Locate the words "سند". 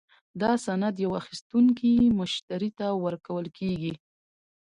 0.65-0.95